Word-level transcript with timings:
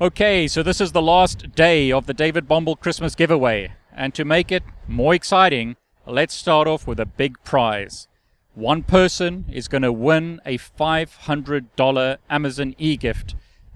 Okay, 0.00 0.46
so 0.46 0.62
this 0.62 0.80
is 0.80 0.92
the 0.92 1.02
last 1.02 1.56
day 1.56 1.90
of 1.90 2.06
the 2.06 2.14
David 2.14 2.46
Bombal 2.46 2.78
Christmas 2.78 3.16
giveaway. 3.16 3.72
And 3.92 4.14
to 4.14 4.24
make 4.24 4.52
it 4.52 4.62
more 4.86 5.12
exciting, 5.12 5.74
let's 6.06 6.34
start 6.34 6.68
off 6.68 6.86
with 6.86 7.00
a 7.00 7.04
big 7.04 7.42
prize. 7.42 8.06
One 8.54 8.84
person 8.84 9.44
is 9.50 9.66
going 9.66 9.82
to 9.82 9.92
win 9.92 10.40
a 10.46 10.56
$500 10.56 12.18
Amazon 12.30 12.76
e 12.78 12.96
gift 12.96 13.34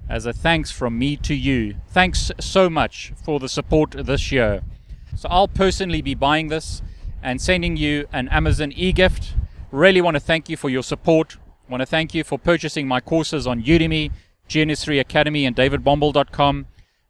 as 0.08 0.24
a 0.24 0.32
thanks 0.32 0.70
from 0.70 0.96
me 0.96 1.16
to 1.16 1.34
you. 1.34 1.74
Thanks 1.88 2.30
so 2.38 2.70
much 2.70 3.12
for 3.24 3.40
the 3.40 3.48
support 3.48 3.90
this 3.90 4.30
year. 4.30 4.62
So 5.16 5.28
I'll 5.28 5.48
personally 5.48 6.02
be 6.02 6.14
buying 6.14 6.46
this 6.46 6.82
and 7.20 7.42
sending 7.42 7.76
you 7.76 8.06
an 8.12 8.28
Amazon 8.28 8.70
e 8.76 8.92
gift. 8.92 9.34
Really 9.72 10.00
want 10.00 10.14
to 10.14 10.20
thank 10.20 10.48
you 10.48 10.56
for 10.56 10.70
your 10.70 10.84
support. 10.84 11.36
Want 11.68 11.80
to 11.80 11.86
thank 11.86 12.14
you 12.14 12.22
for 12.22 12.38
purchasing 12.38 12.86
my 12.86 13.00
courses 13.00 13.44
on 13.44 13.64
Udemy 13.64 14.12
GNS3 14.48 15.00
Academy 15.00 15.46
and 15.46 15.56
davidbombal.com. 15.56 16.66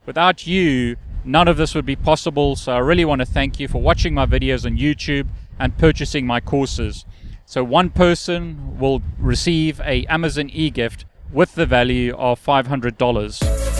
Without 0.06 0.46
you, 0.46 0.96
none 1.24 1.48
of 1.48 1.56
this 1.56 1.74
would 1.74 1.86
be 1.86 1.96
possible. 1.96 2.56
So 2.56 2.72
I 2.72 2.78
really 2.78 3.04
want 3.04 3.20
to 3.20 3.26
thank 3.26 3.60
you 3.60 3.68
for 3.68 3.80
watching 3.80 4.14
my 4.14 4.26
videos 4.26 4.66
on 4.66 4.76
YouTube 4.76 5.28
and 5.58 5.76
purchasing 5.76 6.26
my 6.26 6.40
courses. 6.40 7.04
So 7.46 7.62
one 7.62 7.90
person 7.90 8.78
will 8.78 9.02
receive 9.18 9.80
a 9.80 10.06
Amazon 10.06 10.50
e-gift 10.50 11.04
with 11.32 11.54
the 11.54 11.66
value 11.66 12.14
of 12.16 12.44
$500. 12.44 13.71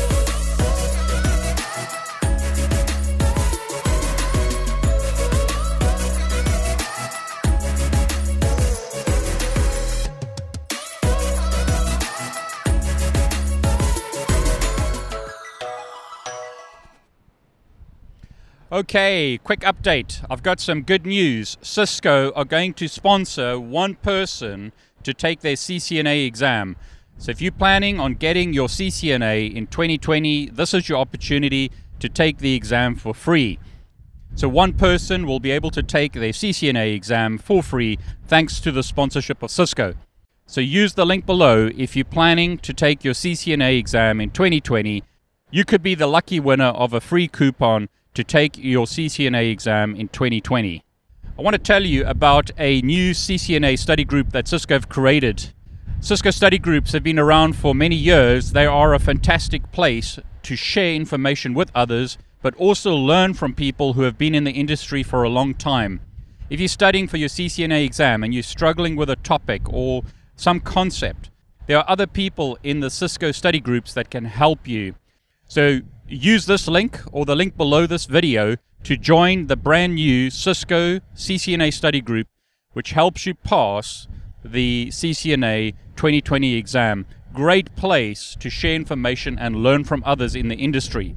Okay, 18.73 19.39
quick 19.45 19.61
update. 19.61 20.25
I've 20.31 20.43
got 20.43 20.59
some 20.59 20.81
good 20.81 21.05
news. 21.05 21.59
Cisco 21.61 22.33
are 22.33 22.47
going 22.47 22.73
to 22.75 22.89
sponsor 22.89 23.61
one 23.61 23.97
person 23.97 24.73
to 25.03 25.13
take 25.13 25.41
their 25.41 25.57
CCNA 25.57 26.27
exam. 26.27 26.77
So 27.19 27.33
if 27.33 27.43
you're 27.43 27.53
planning 27.53 28.01
on 28.01 28.15
getting 28.15 28.55
your 28.55 28.69
CCNA 28.69 29.55
in 29.55 29.67
2020, 29.67 30.47
this 30.47 30.73
is 30.73 30.89
your 30.89 30.97
opportunity 30.97 31.71
to 31.99 32.09
take 32.09 32.39
the 32.39 32.55
exam 32.55 32.97
for 32.97 33.13
free. 33.13 33.59
So 34.37 34.49
one 34.49 34.73
person 34.73 35.27
will 35.27 35.39
be 35.39 35.51
able 35.51 35.71
to 35.73 35.83
take 35.83 36.15
their 36.15 36.33
CCNA 36.33 36.95
exam 36.95 37.37
for 37.37 37.63
free 37.63 37.99
thanks 38.27 38.59
to 38.61 38.73
the 38.73 38.83
sponsorship 38.83 39.43
of 39.43 39.51
Cisco. 39.51 39.97
So 40.47 40.63
use 40.63 40.95
the 40.95 41.05
link 41.05 41.27
below 41.27 41.69
if 41.77 41.95
you're 41.95 42.07
planning 42.07 42.57
to 42.61 42.73
take 42.73 43.05
your 43.05 43.13
CCNA 43.13 43.79
exam 43.79 44.19
in 44.19 44.31
2020. 44.31 45.05
You 45.51 45.67
could 45.67 45.83
be 45.83 45.95
the 45.95 46.07
lucky 46.07 46.41
winner 46.41 46.73
of 46.73 46.95
a 46.95 47.03
free 47.03 47.29
coupon 47.29 47.91
to 48.15 48.25
take 48.25 48.59
your 48.59 48.87
CCNA 48.87 49.51
exam 49.51 49.95
in 49.97 50.09
2020. 50.09 50.85
I 51.39 51.43
want 51.43 51.55
to 51.55 51.59
tell 51.59 51.85
you 51.85 52.05
about 52.05 52.51
a 52.59 52.83
new 52.83 53.13
CCNA 53.13 53.79
study 53.79 54.05
group 54.05 54.33
that 54.33 54.47
Cisco 54.47 54.75
have 54.75 54.89
created. 54.89 55.53
Cisco 56.01 56.31
study 56.31 56.59
groups 56.59 56.93
have 56.93 57.03
been 57.03 57.19
around 57.19 57.55
for 57.57 57.75
many 57.75 57.97
years. 57.97 58.53
They 58.53 58.67
are 58.67 58.93
a 58.93 58.99
fantastic 58.99 59.73
place 59.73 60.19
to 60.43 60.57
share 60.57 60.95
information 60.95 61.55
with 61.55 61.71
others, 61.75 62.19
but 62.43 62.55
also 62.57 62.95
learn 62.95 63.35
from 63.35 63.55
people 63.55 63.95
who 63.95 64.03
have 64.03 64.19
been 64.19 64.35
in 64.35 64.45
the 64.45 64.51
industry 64.51 65.03
for 65.03 65.23
a 65.23 65.29
long 65.29 65.55
time. 65.55 66.01
If 66.51 66.61
you're 66.61 66.69
studying 66.69 67.09
for 67.09 67.17
your 67.17 67.29
CCNA 67.31 67.85
exam 67.85 68.23
and 68.23 68.35
you're 68.35 68.43
struggling 68.43 68.95
with 68.95 69.09
a 69.09 69.17
topic 69.17 69.63
or 69.73 70.03
some 70.37 70.61
concept, 70.61 71.31
there 71.67 71.79
are 71.79 71.85
other 71.89 72.07
people 72.07 72.59
in 72.63 72.81
the 72.81 72.91
Cisco 72.91 73.33
study 73.33 73.61
groups 73.61 73.95
that 73.95 74.11
can 74.11 74.27
help 74.27 74.69
you. 74.69 74.97
So 75.47 75.81
use 76.15 76.47
this 76.47 76.69
link 76.69 77.01
or 77.11 77.25
the 77.25 77.37
link 77.37 77.57
below 77.57 77.87
this 77.87 78.05
video 78.05 78.57
to 78.85 78.97
join 78.97 79.47
the 79.47 79.57
brand 79.57 79.95
new 79.95 80.31
Cisco 80.31 80.99
CCNA 81.15 81.73
study 81.73 82.01
group, 82.01 82.27
which 82.73 82.93
helps 82.93 83.27
you 83.27 83.35
pass 83.35 84.09
the 84.45 84.89
CCNA 84.91 85.75
2020 85.97 86.55
exam. 86.55 87.07
Great 87.33 87.75
place 87.77 88.37
to 88.41 88.51
share 88.51 88.75
information 88.75 89.39
and 89.39 89.63
learn 89.63 89.85
from 89.85 90.03
others 90.05 90.35
in 90.35 90.49
the 90.49 90.57
industry. 90.57 91.15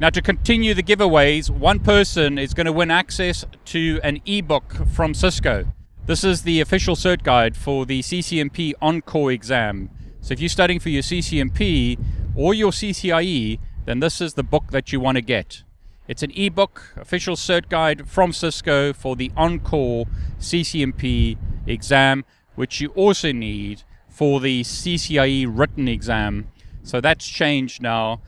Now, 0.00 0.10
to 0.10 0.20
continue 0.20 0.74
the 0.74 0.82
giveaways, 0.82 1.48
one 1.48 1.78
person 1.78 2.38
is 2.38 2.52
going 2.52 2.66
to 2.66 2.72
win 2.72 2.90
access 2.90 3.44
to 3.66 4.00
an 4.02 4.20
ebook 4.26 4.74
from 4.92 5.14
Cisco. 5.14 5.66
This 6.06 6.22
is 6.24 6.42
the 6.42 6.60
official 6.60 6.96
cert 6.96 7.22
guide 7.22 7.56
for 7.56 7.86
the 7.86 8.00
CCNP 8.02 8.74
ENCOR 8.82 9.32
exam. 9.32 9.90
So, 10.20 10.32
if 10.32 10.40
you're 10.40 10.48
studying 10.48 10.80
for 10.80 10.90
your 10.90 11.02
CCNP 11.02 11.98
or 12.34 12.52
your 12.52 12.72
CCIE, 12.72 13.58
then 13.86 14.00
this 14.00 14.20
is 14.20 14.34
the 14.34 14.42
book 14.42 14.70
that 14.72 14.92
you 14.92 15.00
want 15.00 15.16
to 15.16 15.22
get. 15.22 15.62
It's 16.08 16.22
an 16.22 16.32
ebook, 16.36 16.92
official 16.96 17.34
cert 17.34 17.68
guide 17.68 18.08
from 18.08 18.32
Cisco 18.32 18.92
for 18.92 19.16
the 19.16 19.30
ENCOR 19.30 20.06
CCNP 20.38 21.36
exam, 21.66 22.24
which 22.54 22.80
you 22.80 22.90
also 22.90 23.32
need 23.32 23.82
for 24.08 24.40
the 24.40 24.62
CCIE 24.62 25.46
written 25.48 25.88
exam. 25.88 26.48
So 26.82 27.00
that's 27.00 27.26
changed 27.26 27.82
now. 27.82 28.20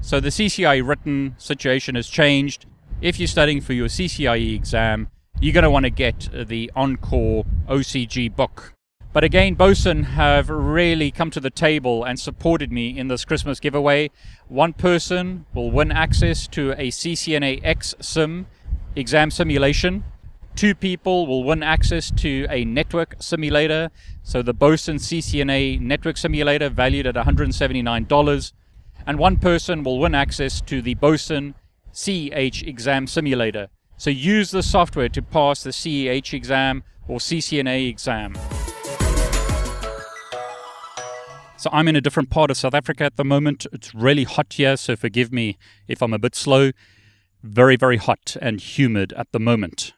So 0.00 0.20
the 0.20 0.28
CCIE 0.28 0.86
written 0.86 1.34
situation 1.38 1.94
has 1.94 2.08
changed. 2.08 2.66
If 3.00 3.18
you're 3.18 3.26
studying 3.26 3.60
for 3.60 3.72
your 3.72 3.88
CCIE 3.88 4.54
exam, 4.54 5.08
you're 5.40 5.54
going 5.54 5.64
to 5.64 5.70
want 5.70 5.84
to 5.84 5.90
get 5.90 6.28
the 6.32 6.70
ENCOR 6.76 7.44
OCG 7.68 8.34
book. 8.34 8.74
But 9.12 9.24
again, 9.24 9.54
Boson 9.54 10.04
have 10.04 10.48
really 10.48 11.10
come 11.10 11.32
to 11.32 11.40
the 11.40 11.50
table 11.50 12.04
and 12.04 12.18
supported 12.18 12.70
me 12.70 12.96
in 12.96 13.08
this 13.08 13.24
Christmas 13.24 13.58
giveaway. 13.58 14.10
One 14.46 14.72
person 14.72 15.46
will 15.52 15.72
win 15.72 15.90
access 15.90 16.46
to 16.48 16.72
a 16.72 16.92
CCNA 16.92 17.60
ExSim 17.64 18.46
exam 18.94 19.32
simulation. 19.32 20.04
Two 20.54 20.76
people 20.76 21.26
will 21.26 21.42
win 21.42 21.64
access 21.64 22.12
to 22.12 22.46
a 22.50 22.64
network 22.64 23.16
simulator. 23.18 23.90
So 24.22 24.42
the 24.42 24.54
Boson 24.54 24.98
CCNA 24.98 25.80
network 25.80 26.16
simulator 26.16 26.68
valued 26.68 27.08
at 27.08 27.16
$179. 27.16 28.52
And 29.06 29.18
one 29.18 29.38
person 29.38 29.82
will 29.82 29.98
win 29.98 30.14
access 30.14 30.60
to 30.62 30.80
the 30.80 30.94
Boson 30.94 31.56
CEH 31.92 32.62
exam 32.64 33.08
simulator. 33.08 33.70
So 33.96 34.10
use 34.10 34.52
the 34.52 34.62
software 34.62 35.08
to 35.08 35.20
pass 35.20 35.64
the 35.64 35.70
CEH 35.70 36.32
exam 36.32 36.84
or 37.08 37.18
CCNA 37.18 37.88
exam. 37.88 38.34
So 41.60 41.68
I'm 41.74 41.88
in 41.88 41.96
a 41.96 42.00
different 42.00 42.30
part 42.30 42.50
of 42.50 42.56
South 42.56 42.72
Africa 42.72 43.04
at 43.04 43.16
the 43.16 43.24
moment. 43.24 43.66
It's 43.70 43.94
really 43.94 44.24
hot 44.24 44.54
here, 44.54 44.78
so 44.78 44.96
forgive 44.96 45.30
me 45.30 45.58
if 45.86 46.02
I'm 46.02 46.14
a 46.14 46.18
bit 46.18 46.34
slow. 46.34 46.70
Very, 47.42 47.76
very 47.76 47.98
hot 47.98 48.34
and 48.40 48.58
humid 48.58 49.12
at 49.12 49.30
the 49.32 49.40
moment. 49.40 49.92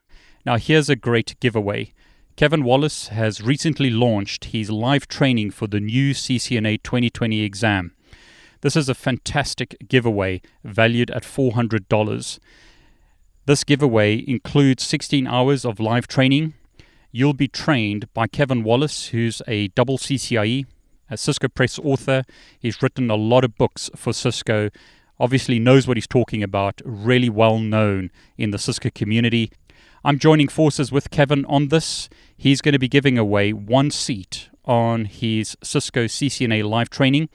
Now, 0.44 0.56
here's 0.56 0.90
a 0.90 0.96
great 0.96 1.38
giveaway. 1.38 1.92
Kevin 2.34 2.64
Wallace 2.64 3.08
has 3.08 3.42
recently 3.42 3.90
launched 3.90 4.46
his 4.46 4.72
live 4.72 5.06
training 5.06 5.52
for 5.52 5.68
the 5.68 5.78
new 5.78 6.14
CCNA 6.14 6.82
2020 6.82 7.42
exam. 7.42 7.94
This 8.62 8.74
is 8.74 8.88
a 8.88 8.94
fantastic 8.94 9.76
giveaway 9.86 10.42
valued 10.64 11.12
at 11.12 11.22
$400. 11.22 12.40
This 13.46 13.62
giveaway 13.62 14.24
includes 14.26 14.82
16 14.82 15.28
hours 15.28 15.64
of 15.64 15.78
live 15.78 16.08
training. 16.08 16.54
You'll 17.12 17.34
be 17.34 17.46
trained 17.46 18.12
by 18.12 18.26
Kevin 18.26 18.64
Wallace, 18.64 19.08
who's 19.10 19.42
a 19.46 19.68
double 19.68 19.96
CCIE 19.96 20.66
a 21.12 21.16
Cisco 21.18 21.46
Press 21.46 21.78
author. 21.78 22.24
He's 22.58 22.82
written 22.82 23.10
a 23.10 23.16
lot 23.16 23.44
of 23.44 23.56
books 23.56 23.90
for 23.94 24.14
Cisco. 24.14 24.70
Obviously, 25.20 25.58
knows 25.58 25.86
what 25.86 25.98
he's 25.98 26.06
talking 26.06 26.42
about, 26.42 26.80
really 26.84 27.28
well 27.28 27.58
known 27.58 28.10
in 28.38 28.50
the 28.50 28.58
Cisco 28.58 28.88
community. 28.94 29.52
I'm 30.04 30.18
joining 30.18 30.48
forces 30.48 30.90
with 30.90 31.10
Kevin 31.10 31.44
on 31.44 31.68
this. 31.68 32.08
He's 32.34 32.62
going 32.62 32.72
to 32.72 32.78
be 32.78 32.88
giving 32.88 33.18
away 33.18 33.52
one 33.52 33.90
seat 33.90 34.48
on 34.64 35.04
his 35.04 35.56
Cisco 35.62 36.06
CCNA 36.06 36.68
live 36.68 36.88
training. 36.88 37.28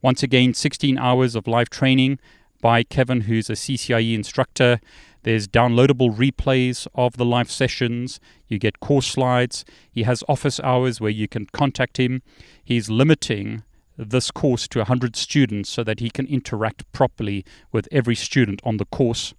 Once 0.00 0.22
again, 0.22 0.54
16 0.54 0.96
hours 0.96 1.34
of 1.34 1.48
live 1.48 1.70
training 1.70 2.20
by 2.62 2.84
Kevin, 2.84 3.22
who's 3.22 3.50
a 3.50 3.54
CCIE 3.54 4.14
instructor. 4.14 4.80
There's 5.24 5.48
downloadable 5.48 6.14
replays 6.14 6.86
of 6.94 7.16
the 7.16 7.24
live 7.24 7.50
sessions. 7.50 8.20
You 8.46 8.58
get 8.58 8.80
course 8.80 9.06
slides. 9.06 9.64
He 9.90 10.02
has 10.02 10.22
office 10.28 10.60
hours 10.60 11.00
where 11.00 11.10
you 11.10 11.26
can 11.26 11.46
contact 11.46 11.96
him. 11.96 12.22
He's 12.62 12.90
limiting 12.90 13.62
this 13.96 14.30
course 14.30 14.68
to 14.68 14.80
100 14.80 15.16
students 15.16 15.70
so 15.70 15.82
that 15.82 16.00
he 16.00 16.10
can 16.10 16.26
interact 16.26 16.90
properly 16.92 17.44
with 17.72 17.88
every 17.90 18.14
student 18.14 18.60
on 18.64 18.76
the 18.76 18.84
course. 18.84 19.34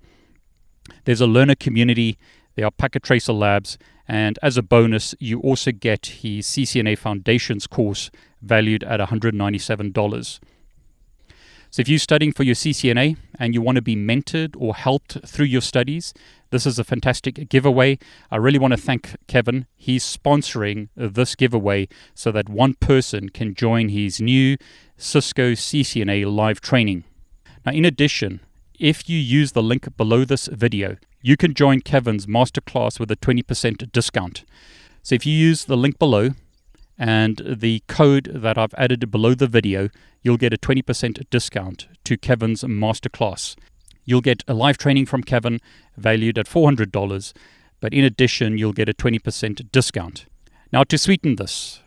There's 1.04 1.22
a 1.22 1.28
learner 1.28 1.56
community, 1.56 2.18
there 2.56 2.66
are 2.66 2.72
packet 2.72 3.04
tracer 3.04 3.34
labs, 3.34 3.78
and 4.08 4.40
as 4.42 4.58
a 4.58 4.64
bonus, 4.64 5.14
you 5.20 5.40
also 5.42 5.72
get 5.72 6.06
his 6.08 6.48
CCNA 6.48 6.98
Foundations 6.98 7.68
course 7.68 8.10
valued 8.42 8.84
at 8.84 9.00
$197. 9.00 10.40
So, 11.76 11.82
if 11.82 11.90
you're 11.90 12.00
studying 12.00 12.32
for 12.32 12.44
your 12.44 12.56
CCNA 12.56 13.18
and 13.38 13.54
you 13.54 13.62
want 13.62 13.76
to 13.76 13.82
be 13.82 13.98
mentored 13.98 14.56
or 14.58 14.76
helped 14.76 15.18
through 15.28 15.48
your 15.48 15.60
studies, 15.60 16.14
this 16.50 16.66
is 16.66 16.80
a 16.80 16.86
fantastic 16.86 17.50
giveaway. 17.50 18.00
I 18.32 18.38
really 18.38 18.58
want 18.60 18.72
to 18.72 18.78
thank 18.78 19.18
Kevin. 19.28 19.66
He's 19.76 20.06
sponsoring 20.06 20.88
this 20.96 21.36
giveaway 21.36 21.90
so 22.14 22.32
that 22.32 22.48
one 22.48 22.76
person 22.76 23.28
can 23.28 23.56
join 23.56 23.90
his 23.90 24.22
new 24.22 24.56
Cisco 24.96 25.52
CCNA 25.52 26.34
live 26.34 26.62
training. 26.62 27.04
Now, 27.66 27.74
in 27.74 27.84
addition, 27.84 28.40
if 28.80 29.10
you 29.10 29.20
use 29.20 29.52
the 29.52 29.62
link 29.62 29.98
below 29.98 30.24
this 30.24 30.48
video, 30.48 30.96
you 31.22 31.36
can 31.36 31.54
join 31.54 31.82
Kevin's 31.82 32.26
masterclass 32.26 33.02
with 33.02 33.12
a 33.12 33.18
20% 33.18 33.92
discount. 33.92 34.46
So 35.04 35.14
if 35.14 35.26
you 35.26 35.34
use 35.34 35.66
the 35.66 35.76
link 35.76 36.00
below 36.00 36.30
and 36.98 37.42
the 37.46 37.84
code 37.88 38.32
that 38.34 38.58
I've 38.58 38.74
added 38.78 39.12
below 39.12 39.34
the 39.34 39.48
video, 39.48 39.90
you'll 40.22 40.38
get 40.38 40.54
a 40.54 40.58
20% 40.58 41.30
discount 41.30 41.88
to 42.06 42.18
Kevin's 42.18 42.64
masterclass. 42.64 43.56
You'll 44.06 44.22
get 44.22 44.44
a 44.48 44.54
live 44.54 44.78
training 44.78 45.08
from 45.08 45.24
Kevin 45.24 45.60
valued 45.98 46.38
at 46.38 46.48
$400, 46.48 47.34
but 47.80 47.94
in 47.94 48.04
addition, 48.04 48.58
you'll 48.58 48.74
get 48.74 48.90
a 48.90 48.94
20% 48.94 49.72
discount. 49.72 50.26
Now, 50.72 50.84
to 50.84 50.98
sweeten 50.98 51.36
this, 51.36 51.82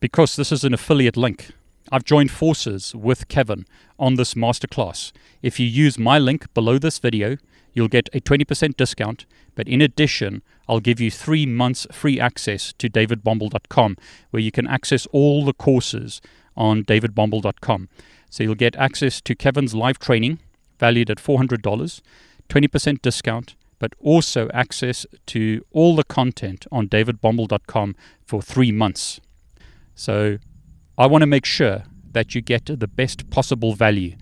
because 0.00 0.36
this 0.36 0.52
is 0.52 0.64
an 0.64 0.74
affiliate 0.74 1.16
link, 1.16 1.50
I've 1.92 2.04
joined 2.04 2.30
forces 2.30 2.94
with 2.94 3.28
Kevin 3.28 3.66
on 3.98 4.14
this 4.14 4.34
masterclass. 4.34 5.12
If 5.42 5.60
you 5.60 5.66
use 5.66 5.98
my 5.98 6.18
link 6.18 6.52
below 6.54 6.78
this 6.78 6.98
video, 6.98 7.36
you'll 7.72 7.88
get 7.88 8.08
a 8.12 8.20
20% 8.20 8.76
discount, 8.76 9.26
but 9.54 9.68
in 9.68 9.80
addition, 9.80 10.42
I'll 10.68 10.80
give 10.80 11.00
you 11.00 11.10
three 11.10 11.46
months 11.46 11.86
free 11.92 12.18
access 12.18 12.72
to 12.78 12.88
davidbombal.com, 12.88 13.96
where 14.30 14.42
you 14.42 14.50
can 14.50 14.66
access 14.66 15.06
all 15.12 15.44
the 15.44 15.52
courses 15.52 16.20
on 16.56 16.84
davidbombal.com. 16.84 17.88
So 18.30 18.42
you'll 18.42 18.54
get 18.54 18.76
access 18.76 19.20
to 19.20 19.34
Kevin's 19.34 19.74
live 19.74 19.98
training, 19.98 20.40
valued 20.78 21.10
at 21.10 21.18
$400, 21.18 22.00
20% 22.48 23.02
discount, 23.02 23.54
but 23.78 23.92
also 24.00 24.48
access 24.52 25.06
to 25.26 25.64
all 25.70 25.94
the 25.94 26.04
content 26.04 26.66
on 26.72 26.88
davidbombal.com 26.88 27.94
for 28.24 28.42
three 28.42 28.72
months. 28.72 29.20
So 29.94 30.38
I 30.98 31.06
want 31.06 31.20
to 31.20 31.26
make 31.26 31.44
sure 31.44 31.82
that 32.12 32.34
you 32.34 32.40
get 32.40 32.64
the 32.64 32.88
best 32.88 33.28
possible 33.28 33.74
value. 33.74 34.16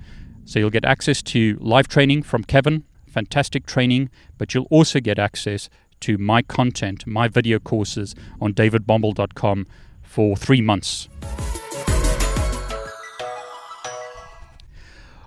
So 0.45 0.59
you'll 0.59 0.71
get 0.71 0.85
access 0.85 1.23
to 1.23 1.57
live 1.61 1.87
training 1.87 2.25
from 2.25 2.43
Kevin, 2.43 2.83
fantastic 3.07 3.65
training, 3.65 4.11
but 4.39 4.55
you'll 4.55 4.67
also 4.71 4.99
get 4.99 5.17
access 5.17 5.71
to 6.01 6.19
my 6.19 6.43
content, 6.43 7.07
my 7.07 7.29
video 7.29 7.61
courses 7.61 8.17
on 8.41 8.55
davidbombal.com 8.55 9.69
for 10.03 10.37
three 10.37 10.61
months. 10.61 11.09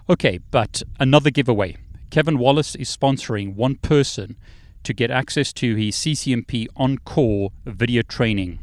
Okay, 0.09 0.39
but 0.51 0.83
another 0.99 1.29
giveaway. 1.29 1.77
Kevin 2.09 2.37
Wallace 2.39 2.75
is 2.75 2.95
sponsoring 2.95 3.55
one 3.55 3.75
person 3.75 4.35
to 4.83 4.93
get 4.93 5.11
access 5.11 5.53
to 5.53 5.75
his 5.75 5.95
CCNP 5.95 6.67
ENCOR 6.77 7.51
video 7.65 8.01
training. 8.01 8.59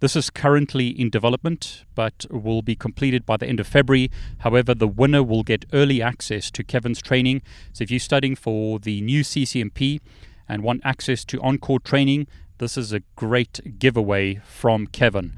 This 0.00 0.16
is 0.16 0.28
currently 0.28 0.88
in 0.88 1.08
development, 1.08 1.84
but 1.94 2.26
will 2.30 2.62
be 2.62 2.74
completed 2.74 3.24
by 3.24 3.36
the 3.36 3.46
end 3.46 3.60
of 3.60 3.66
February. 3.66 4.10
However, 4.38 4.74
the 4.74 4.88
winner 4.88 5.22
will 5.22 5.42
get 5.42 5.64
early 5.72 6.02
access 6.02 6.50
to 6.50 6.64
Kevin's 6.64 7.00
training. 7.00 7.42
So 7.72 7.84
if 7.84 7.90
you're 7.90 8.00
studying 8.00 8.34
for 8.34 8.78
the 8.78 9.00
new 9.00 9.22
CCNP 9.22 10.00
and 10.48 10.62
want 10.62 10.82
access 10.84 11.24
to 11.26 11.38
ENCOR 11.38 11.82
training, 11.82 12.26
this 12.58 12.76
is 12.76 12.92
a 12.92 13.00
great 13.16 13.78
giveaway 13.78 14.40
from 14.44 14.88
Kevin. 14.88 15.32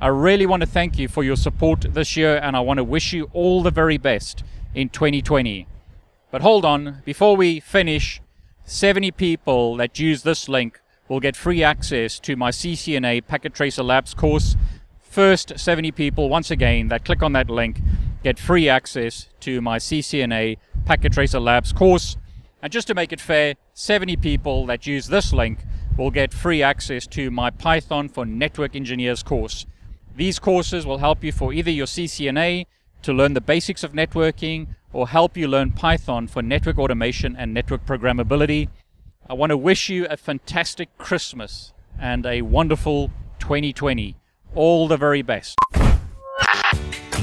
I 0.00 0.08
really 0.08 0.46
want 0.46 0.60
to 0.60 0.66
thank 0.66 0.98
you 0.98 1.08
for 1.08 1.24
your 1.24 1.36
support 1.36 1.86
this 1.92 2.16
year, 2.16 2.36
and 2.36 2.56
I 2.56 2.60
want 2.60 2.78
to 2.78 2.84
wish 2.84 3.12
you 3.12 3.28
all 3.32 3.62
the 3.62 3.70
very 3.70 3.98
best 3.98 4.44
in 4.74 4.88
2020. 4.88 5.66
But 6.30 6.42
hold 6.42 6.64
on, 6.64 7.02
before 7.04 7.36
we 7.36 7.60
finish, 7.60 8.20
70 8.64 9.10
people 9.12 9.76
that 9.76 9.98
use 9.98 10.22
this 10.22 10.48
link 10.48 10.80
will 11.08 11.20
get 11.20 11.36
free 11.36 11.62
access 11.62 12.18
to 12.20 12.36
my 12.36 12.50
CCNA 12.50 13.26
Packet 13.26 13.54
Tracer 13.54 13.82
Labs 13.82 14.14
course. 14.14 14.56
First 15.00 15.58
70 15.58 15.92
people, 15.92 16.28
once 16.28 16.50
again, 16.50 16.88
that 16.88 17.04
click 17.04 17.22
on 17.22 17.32
that 17.32 17.48
link 17.48 17.80
get 18.22 18.38
free 18.38 18.68
access 18.68 19.28
to 19.38 19.60
my 19.60 19.78
CCNA 19.78 20.56
Packet 20.84 21.12
Tracer 21.12 21.38
Labs 21.38 21.72
course. 21.72 22.16
And 22.60 22.72
just 22.72 22.88
to 22.88 22.94
make 22.94 23.12
it 23.12 23.20
fair, 23.20 23.54
70 23.74 24.16
people 24.16 24.66
that 24.66 24.86
use 24.86 25.06
this 25.06 25.32
link 25.32 25.60
will 25.96 26.10
get 26.10 26.34
free 26.34 26.62
access 26.62 27.06
to 27.06 27.30
my 27.30 27.50
Python 27.50 28.08
for 28.08 28.26
Network 28.26 28.74
Engineers 28.74 29.22
course. 29.22 29.64
These 30.16 30.38
courses 30.38 30.84
will 30.84 30.98
help 30.98 31.22
you 31.22 31.30
for 31.30 31.52
either 31.52 31.70
your 31.70 31.86
CCNA 31.86 32.66
to 33.02 33.12
learn 33.12 33.34
the 33.34 33.40
basics 33.40 33.84
of 33.84 33.92
networking 33.92 34.66
or 34.92 35.08
help 35.08 35.36
you 35.36 35.46
learn 35.46 35.70
Python 35.70 36.26
for 36.26 36.42
network 36.42 36.78
automation 36.78 37.36
and 37.36 37.54
network 37.54 37.86
programmability. 37.86 38.68
I 39.28 39.34
want 39.34 39.50
to 39.50 39.56
wish 39.56 39.88
you 39.88 40.06
a 40.06 40.16
fantastic 40.16 40.96
Christmas 40.98 41.72
and 41.98 42.24
a 42.24 42.42
wonderful 42.42 43.10
2020. 43.40 44.14
All 44.54 44.86
the 44.86 44.96
very 44.96 45.22
best. 45.22 45.56